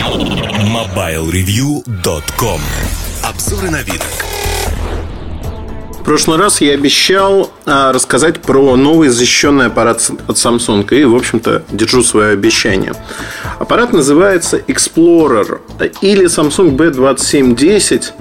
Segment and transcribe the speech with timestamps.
[0.00, 2.60] MobileReview.com
[3.22, 4.02] Обзоры на вид.
[5.98, 10.88] В прошлый раз я обещал а, рассказать про новый защищенный аппарат от Samsung.
[10.98, 12.94] И, в общем-то, держу свое обещание.
[13.58, 15.60] Аппарат называется Explorer
[16.00, 18.12] или Samsung B2710.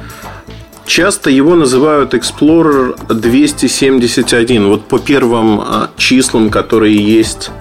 [0.86, 4.68] Часто его называют Explorer 271.
[4.68, 7.52] Вот по первым а, числам, которые есть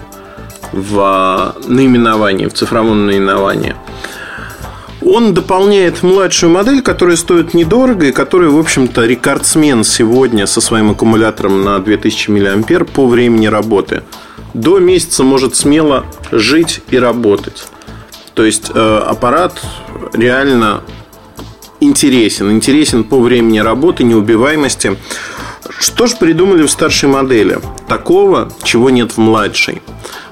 [0.71, 3.75] в а, наименовании, в цифровом наименовании.
[5.01, 10.91] Он дополняет младшую модель, которая стоит недорого и которая, в общем-то, рекордсмен сегодня со своим
[10.91, 14.03] аккумулятором на 2000 мАh по времени работы.
[14.53, 17.67] До месяца может смело жить и работать.
[18.33, 19.59] То есть э, аппарат
[20.13, 20.81] реально
[21.79, 22.51] интересен.
[22.51, 24.97] Интересен по времени работы, неубиваемости.
[25.77, 27.59] Что же придумали в старшей модели?
[27.87, 29.81] Такого, чего нет в младшей.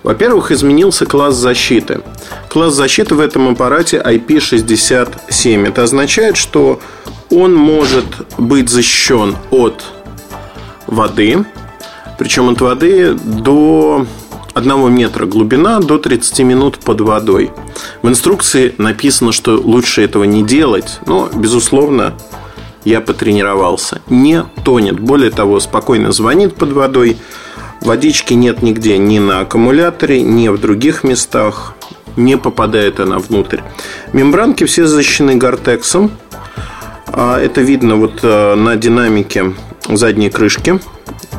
[0.03, 2.01] Во-первых, изменился класс защиты.
[2.49, 5.67] Класс защиты в этом аппарате IP67.
[5.67, 6.79] Это означает, что
[7.29, 8.05] он может
[8.37, 9.83] быть защищен от
[10.87, 11.45] воды,
[12.17, 14.07] причем от воды до
[14.53, 17.51] 1 метра глубина до 30 минут под водой.
[18.01, 22.13] В инструкции написано, что лучше этого не делать, но, безусловно,
[22.87, 24.01] я потренировался.
[24.09, 24.99] Не тонет.
[24.99, 27.17] Более того, спокойно звонит под водой.
[27.81, 31.75] Водички нет нигде, ни на аккумуляторе, ни в других местах.
[32.15, 33.59] Не попадает она внутрь.
[34.13, 36.11] Мембранки все защищены гортексом.
[37.07, 39.53] А, это видно вот э, на динамике
[39.89, 40.79] задней крышки.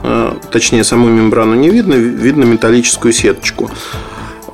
[0.02, 3.70] А, точнее, саму мембрану не видно, видно металлическую сеточку.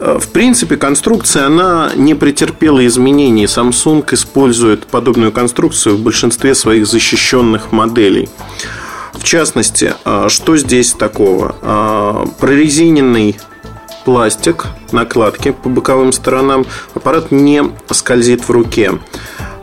[0.00, 3.44] А, в принципе, конструкция, она не претерпела изменений.
[3.44, 8.28] Samsung использует подобную конструкцию в большинстве своих защищенных моделей.
[9.12, 12.26] В частности, а, что здесь такого?
[12.38, 13.36] Прорезиненный
[14.04, 16.66] пластик, накладки по боковым сторонам.
[16.94, 18.92] Аппарат не скользит в руке.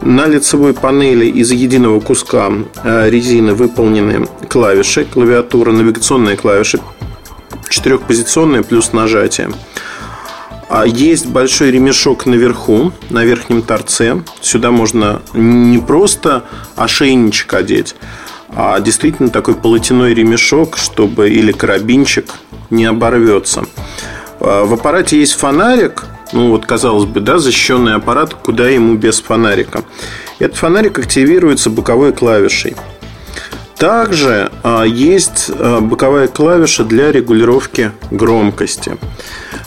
[0.01, 2.51] На лицевой панели из единого куска
[2.83, 6.79] э, резины выполнены клавиши, клавиатура, навигационные клавиши,
[7.69, 9.51] четырехпозиционные плюс нажатие.
[10.73, 14.23] А есть большой ремешок наверху, на верхнем торце.
[14.39, 16.45] Сюда можно не просто
[16.77, 17.93] ошейничек одеть,
[18.47, 22.35] а действительно такой полотяной ремешок, чтобы или карабинчик
[22.69, 23.65] не оборвется.
[24.39, 29.19] А, в аппарате есть фонарик, ну вот казалось бы, да, защищенный аппарат, куда ему без
[29.19, 29.83] фонарика.
[30.39, 32.77] Этот фонарик активируется боковой клавишей.
[33.81, 38.99] Также а, есть а, боковая клавиша для регулировки громкости.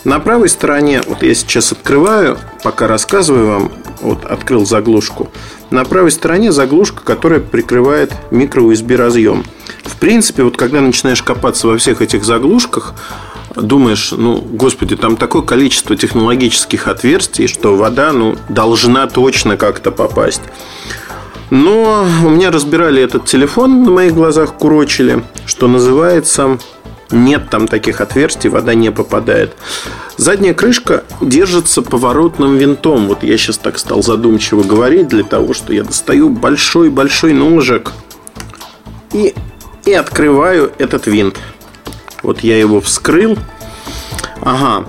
[0.05, 3.73] На правой стороне, вот я сейчас открываю, пока рассказываю вам,
[4.03, 5.33] вот открыл заглушку.
[5.71, 9.45] На правой стороне заглушка, которая прикрывает микро-USB разъем.
[9.83, 12.95] В принципе, вот когда начинаешь копаться во всех этих заглушках,
[13.57, 20.43] думаешь, ну, господи, там такое количество технологических отверстий, что вода, ну, должна точно как-то попасть.
[21.51, 26.59] Но у меня разбирали этот телефон, на моих глазах курочили, что называется,
[27.11, 29.55] нет там таких отверстий, вода не попадает.
[30.17, 33.09] Задняя крышка держится поворотным винтом.
[33.09, 37.93] Вот я сейчас так стал задумчиво говорить для того, что я достаю большой-большой ножик
[39.13, 39.35] и,
[39.85, 41.39] и открываю этот винт.
[42.23, 43.37] Вот я его вскрыл.
[44.41, 44.87] Ага.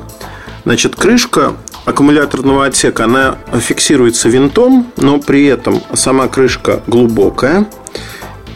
[0.64, 7.68] Значит, крышка аккумуляторного отсека, она фиксируется винтом, но при этом сама крышка глубокая.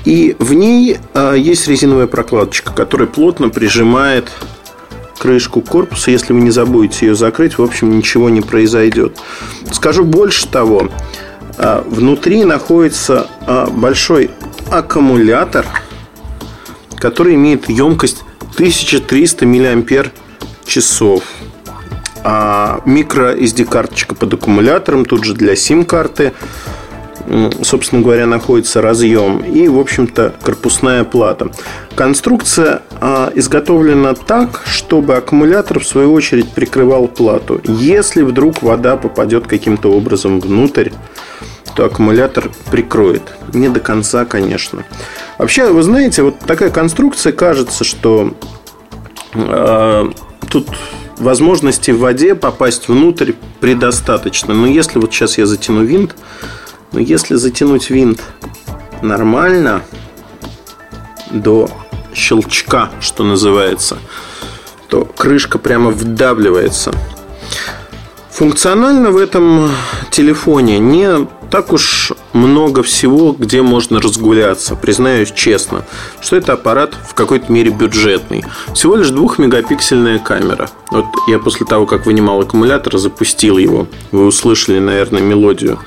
[0.06, 4.32] И в ней а, есть резиновая прокладочка, которая плотно прижимает
[5.20, 6.10] крышку корпуса.
[6.12, 9.18] Если вы не забудете ее закрыть, в общем, ничего не произойдет.
[9.72, 10.90] Скажу больше того,
[11.58, 14.32] а, внутри находится а, большой
[14.72, 15.66] аккумулятор,
[16.96, 18.24] который имеет емкость
[18.56, 20.12] 1300 мАч.
[22.24, 26.34] А микро SD карточка под аккумулятором, тут же для сим-карты,
[27.62, 31.52] собственно говоря, находится разъем и, в общем-то, корпусная плата.
[31.96, 37.62] Конструкция а, изготовлена так, чтобы аккумулятор, в свою очередь, прикрывал плату.
[37.66, 40.90] Если вдруг вода попадет каким-то образом внутрь,
[41.76, 43.22] то аккумулятор прикроет.
[43.54, 44.84] Не до конца, конечно.
[45.38, 48.34] Вообще, вы знаете, вот такая конструкция кажется, что
[49.34, 50.10] э,
[50.50, 50.68] тут
[51.20, 54.54] возможности в воде попасть внутрь предостаточно.
[54.54, 56.16] Но если вот сейчас я затяну винт,
[56.92, 58.22] но если затянуть винт
[59.02, 59.84] нормально
[61.32, 61.70] до
[62.14, 63.98] щелчка, что называется,
[64.88, 66.94] то крышка прямо вдавливается.
[68.32, 69.70] Функционально в этом
[70.12, 75.84] телефоне не так уж много всего, где можно разгуляться, признаюсь честно,
[76.22, 78.44] что это аппарат в какой-то мере бюджетный.
[78.74, 80.70] Всего лишь двухмегапиксельная камера.
[80.92, 83.88] Вот я после того, как вынимал аккумулятор, запустил его.
[84.12, 85.80] Вы услышали, наверное, мелодию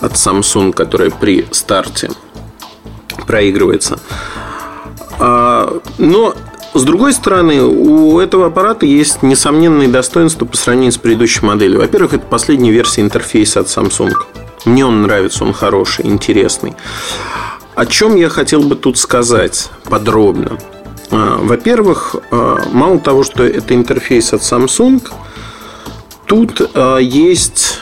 [0.00, 2.10] от Samsung, которая при старте
[3.26, 3.98] проигрывается.
[5.18, 6.34] А, но
[6.74, 11.80] с другой стороны, у этого аппарата есть несомненные достоинства по сравнению с предыдущей моделью.
[11.80, 14.14] Во-первых, это последняя версия интерфейса от Samsung.
[14.64, 16.74] Мне он нравится, он хороший, интересный.
[17.74, 20.58] О чем я хотел бы тут сказать подробно?
[21.10, 25.02] А, во-первых, а, мало того, что это интерфейс от Samsung,
[26.26, 26.60] тут
[27.00, 27.80] есть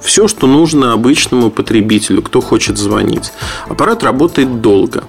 [0.00, 3.32] все, что нужно обычному потребителю, кто хочет звонить.
[3.68, 5.04] Аппарат работает долго.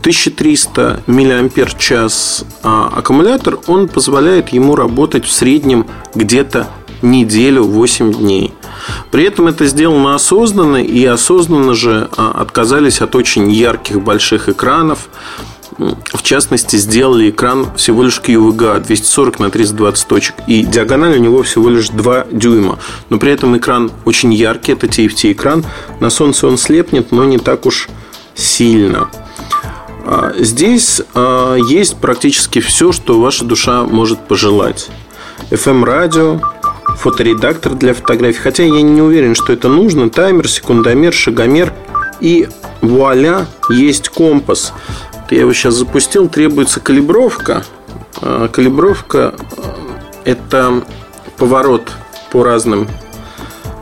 [0.00, 1.92] 1300 мАч
[2.62, 6.68] а, аккумулятор, он позволяет ему работать в среднем где-то
[7.00, 8.52] неделю, 8 дней.
[9.10, 15.08] При этом это сделано осознанно, и осознанно же а, отказались от очень ярких больших экранов.
[15.78, 20.34] В частности, сделали экран всего лишь QVGA 240 на 320 точек.
[20.46, 22.78] И диагональ у него всего лишь 2 дюйма.
[23.10, 25.64] Но при этом экран очень яркий, это TFT экран.
[26.00, 27.88] На солнце он слепнет, но не так уж
[28.34, 29.08] сильно.
[30.06, 34.90] А, здесь а, есть практически все, что ваша душа может пожелать.
[35.50, 36.40] FM-радио,
[36.96, 38.40] фоторедактор для фотографий.
[38.40, 40.10] Хотя я не уверен, что это нужно.
[40.10, 41.72] Таймер, секундомер, шагомер.
[42.20, 42.48] И
[42.80, 44.72] вуаля, есть компас.
[45.30, 46.28] Я его сейчас запустил.
[46.28, 47.64] Требуется калибровка.
[48.20, 49.34] А, калибровка–
[50.24, 50.82] это
[51.36, 51.90] поворот
[52.30, 52.88] по разным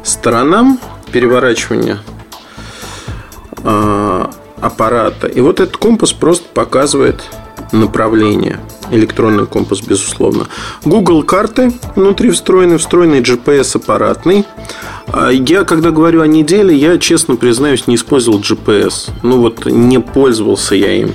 [0.04, 0.80] сторонам,
[1.12, 1.98] переворачивание
[4.60, 5.26] аппарата.
[5.26, 7.22] И вот этот компас просто показывает
[7.72, 8.60] направление.
[8.92, 10.48] Электронный компас, безусловно.
[10.84, 14.44] Google карты внутри встроены, встроенный GPS аппаратный.
[15.06, 19.10] А я, когда говорю о неделе, я, честно признаюсь, не использовал GPS.
[19.22, 21.14] Ну вот, не пользовался я им.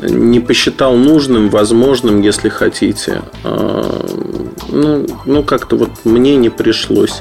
[0.00, 3.22] Не посчитал нужным, возможным, если хотите.
[3.42, 4.06] А,
[4.68, 7.20] ну, ну как-то вот мне не пришлось.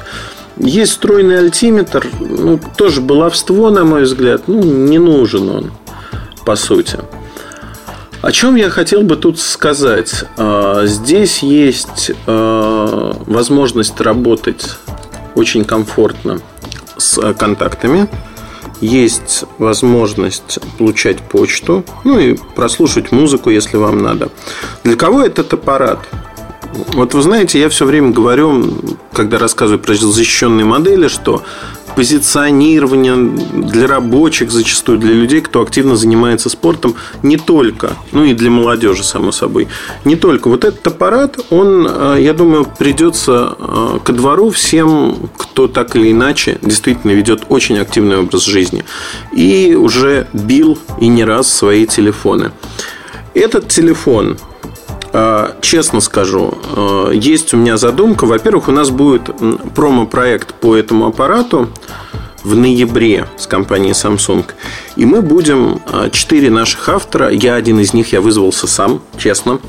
[0.57, 5.71] Есть встроенный альтиметр, ну, тоже баловство, на мой взгляд, ну, не нужен он,
[6.45, 6.99] по сути.
[8.21, 10.25] О чем я хотел бы тут сказать?
[10.37, 14.77] А, здесь есть а, возможность работать
[15.35, 16.39] очень комфортно
[16.97, 18.07] с контактами.
[18.81, 24.29] Есть возможность получать почту, ну и прослушать музыку, если вам надо.
[24.83, 25.99] Для кого этот аппарат?
[26.93, 28.73] Вот вы знаете, я все время говорю,
[29.13, 31.43] когда рассказываю про защищенные модели, что
[31.97, 38.51] позиционирование для рабочих, зачастую для людей, кто активно занимается спортом, не только, ну и для
[38.51, 39.67] молодежи, само собой,
[40.05, 40.47] не только.
[40.47, 46.11] Вот этот аппарат, он, э, я думаю, придется э, ко двору всем, кто так или
[46.11, 48.85] иначе действительно ведет очень активный образ жизни
[49.33, 52.51] и уже бил и не раз свои телефоны.
[53.33, 54.37] Этот телефон
[55.61, 58.25] честно скажу, а, есть у меня задумка.
[58.25, 59.29] Во-первых, у нас будет
[59.75, 61.69] промо-проект по этому аппарату
[62.43, 64.45] в ноябре с компанией Samsung.
[64.95, 67.29] И мы будем а, четыре наших автора.
[67.29, 69.59] Я один из них, я вызвался сам, честно.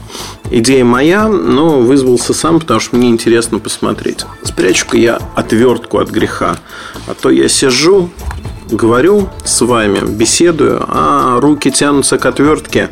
[0.50, 4.24] Идея моя, но вызвался сам, потому что мне интересно посмотреть.
[4.44, 6.56] Спрячу-ка я отвертку от греха.
[7.06, 8.10] А то я сижу,
[8.70, 12.91] говорю с вами, беседую, а руки тянутся к отвертке,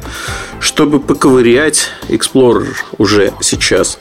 [0.61, 3.99] чтобы поковырять Explorer уже сейчас.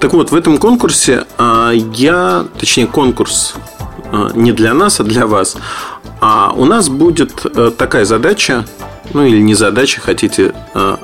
[0.00, 3.54] Так вот, в этом конкурсе а, я, точнее конкурс
[4.12, 5.56] а, не для нас, а для вас.
[6.20, 8.64] А у нас будет э, такая задача,
[9.12, 10.98] ну или не задача, хотите а,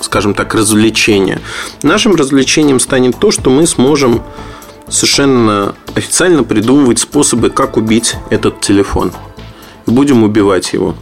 [0.00, 1.40] скажем так, развлечение.
[1.82, 4.22] Нашим развлечением станет то, что мы сможем
[4.88, 9.12] совершенно официально придумывать способы, как убить этот телефон
[9.90, 10.94] будем убивать его.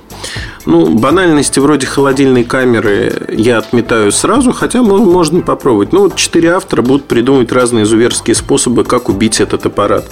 [0.66, 5.92] Ну, банальности вроде холодильной камеры я отметаю сразу, хотя можно попробовать.
[5.92, 10.06] Ну, вот четыре автора будут придумывать разные изуверские способы, как убить этот аппарат.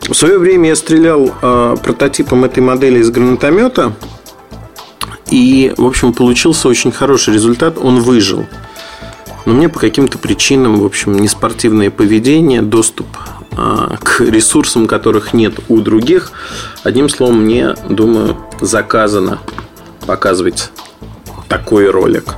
[0.00, 3.94] В свое время я стрелял э, прототипом этой модели из гранатомета,
[5.30, 7.78] и, в общем, получился очень хороший результат.
[7.78, 8.46] Он выжил.
[9.46, 13.06] Но мне по каким-то причинам, в общем, неспортивное поведение, доступ
[13.56, 16.32] к ресурсам, которых нет у других.
[16.82, 19.40] Одним словом, мне, думаю, заказано
[20.06, 20.70] показывать
[21.48, 22.34] такой ролик.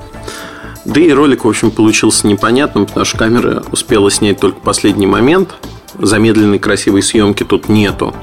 [0.84, 5.54] Да и ролик, в общем, получился непонятным, потому что камера успела снять только последний момент.
[5.98, 8.14] Замедленной красивой съемки тут нету.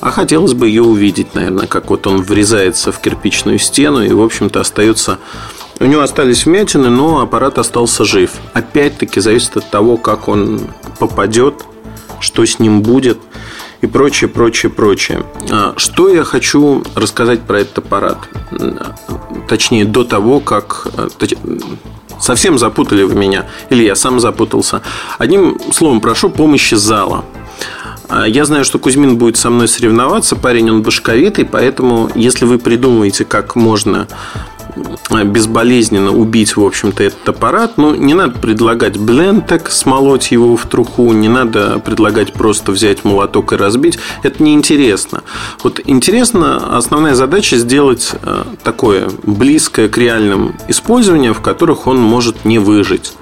[0.00, 4.22] А хотелось бы ее увидеть, наверное, как вот он врезается в кирпичную стену и, в
[4.22, 5.18] общем-то, остается...
[5.78, 8.30] У него остались вмятины, но аппарат остался жив.
[8.54, 10.60] Опять-таки зависит от того, как он
[10.98, 11.64] попадет
[12.26, 13.18] что с ним будет.
[13.82, 15.24] И прочее, прочее, прочее.
[15.50, 18.18] А, что я хочу рассказать про этот аппарат?
[19.48, 21.08] Точнее, до того, как э,
[22.20, 24.82] совсем запутали вы меня, или я сам запутался.
[25.18, 27.24] Одним словом, прошу помощи зала.
[28.08, 30.36] А, я знаю, что Кузьмин будет со мной соревноваться.
[30.36, 34.08] Парень он башковитый, поэтому если вы придумываете, как можно
[35.24, 37.74] безболезненно убить, в общем-то, этот аппарат.
[37.76, 43.52] Ну, не надо предлагать блентек, смолоть его в труху, не надо предлагать просто взять молоток
[43.52, 43.98] и разбить.
[44.22, 45.22] Это неинтересно.
[45.62, 52.44] Вот интересно, основная задача сделать э, такое близкое к реальным использованию, в которых он может
[52.44, 53.14] не выжить.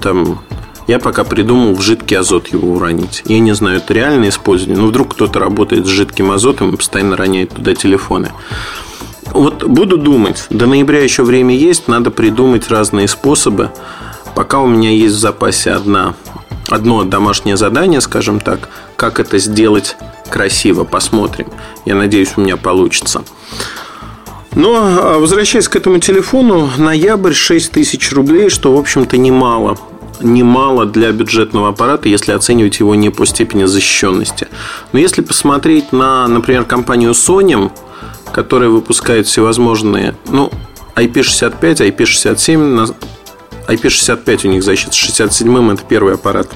[0.00, 0.40] Там,
[0.86, 3.22] я пока придумал в жидкий азот его уронить.
[3.26, 4.80] Я не знаю, это реальное использование.
[4.80, 8.32] Но вдруг кто-то работает с жидким азотом и постоянно роняет туда телефоны.
[9.32, 10.46] Вот буду думать.
[10.50, 11.88] До ноября еще время есть.
[11.88, 13.70] Надо придумать разные способы.
[14.34, 16.14] Пока у меня есть в запасе одна,
[16.68, 18.68] одно домашнее задание, скажем так.
[18.96, 19.96] Как это сделать
[20.28, 20.84] красиво.
[20.84, 21.48] Посмотрим.
[21.86, 23.24] Я надеюсь, у меня получится.
[24.54, 29.78] Но, а, возвращаясь к этому телефону, ноябрь 6 тысяч рублей, что, в общем-то, немало.
[30.20, 34.48] Немало для бюджетного аппарата, если оценивать его не по степени защищенности.
[34.92, 37.70] Но если посмотреть на, например, компанию Sony,
[38.32, 40.50] которые выпускают всевозможные, ну,
[40.96, 42.94] IP65, IP67,
[43.68, 46.48] IP65 у них защита, 67-м это первый аппарат.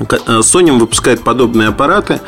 [0.00, 2.20] Э, Sony выпускает подобные аппараты.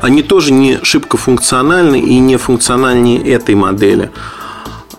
[0.00, 4.10] Они тоже не шибко функциональны и не функциональнее этой модели.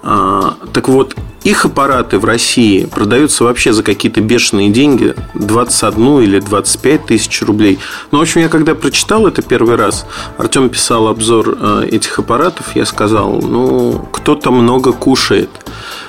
[0.03, 1.15] А, так вот,
[1.47, 7.79] их аппараты в России продаются вообще за какие-то бешеные деньги 21 или 25 тысяч рублей.
[8.11, 10.05] Ну, в общем, я когда прочитал это первый раз,
[10.37, 15.49] Артем писал обзор э, этих аппаратов, я сказал, ну, кто-то много кушает.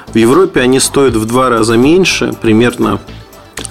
[0.08, 2.98] В Европе они стоят в два раза меньше, примерно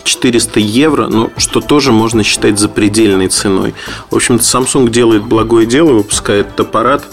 [0.06, 3.74] 400 евро, ну, что тоже можно считать запредельной ценой.
[4.10, 7.04] В общем-то, Samsung делает благое дело, выпускает аппарат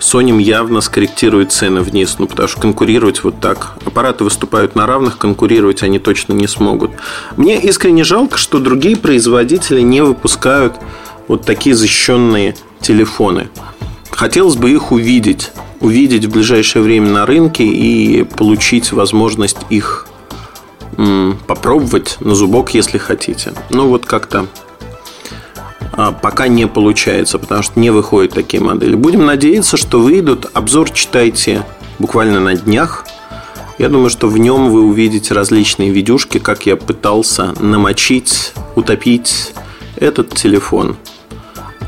[0.00, 3.74] Sony явно скорректирует цены вниз, ну, потому что конкурировать вот так.
[3.84, 6.90] Аппараты выступают на равных, конкурировать они точно не смогут.
[7.36, 10.74] Мне искренне жалко, что другие производители не выпускают
[11.28, 13.50] вот такие защищенные телефоны.
[14.10, 20.06] Хотелось бы их увидеть, увидеть в ближайшее время на рынке и получить возможность их
[21.46, 23.52] попробовать на зубок, если хотите.
[23.70, 24.46] Ну, вот как-то
[26.22, 28.94] пока не получается, потому что не выходят такие модели.
[28.94, 30.46] Будем надеяться, что выйдут.
[30.52, 31.64] Обзор читайте
[31.98, 33.06] буквально на днях.
[33.78, 39.54] Я думаю, что в нем вы увидите различные видюшки, как я пытался намочить, утопить
[39.96, 40.96] этот телефон.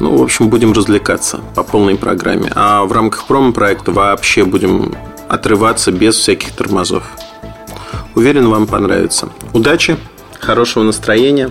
[0.00, 2.50] Ну, в общем, будем развлекаться по полной программе.
[2.54, 4.94] А в рамках промо-проекта вообще будем
[5.28, 7.04] отрываться без всяких тормозов.
[8.14, 9.28] Уверен, вам понравится.
[9.52, 9.96] Удачи!
[10.42, 11.50] Хорошего настроения.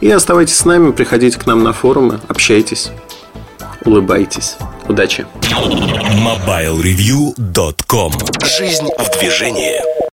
[0.00, 2.90] И оставайтесь с нами, приходите к нам на форумы, общайтесь,
[3.84, 4.56] улыбайтесь.
[4.88, 5.26] Удачи!
[5.42, 8.12] MobileReview.com
[8.44, 10.03] Жизнь в движении